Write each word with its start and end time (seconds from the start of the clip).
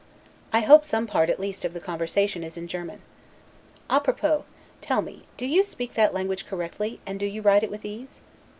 I 0.51 0.61
hope 0.61 0.83
some 0.83 1.05
part, 1.05 1.29
at 1.29 1.39
least, 1.39 1.63
of 1.63 1.73
the 1.73 1.79
conversation 1.79 2.43
is 2.43 2.57
in 2.57 2.67
German. 2.67 3.03
'A 3.87 3.99
propos': 3.99 4.45
tell 4.81 5.03
me 5.03 5.25
do 5.37 5.45
you 5.45 5.61
speak 5.61 5.93
that 5.93 6.11
language 6.11 6.47
correctly, 6.47 6.99
and 7.05 7.19
do 7.19 7.25
you 7.27 7.43
write 7.43 7.61
it 7.61 7.69
with 7.69 7.85
ease? 7.85 8.23